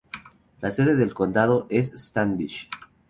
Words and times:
La 0.61 0.71
sede 0.71 0.95
del 0.95 1.13
condado 1.13 1.67
es 1.69 1.91
Standish. 1.95 2.67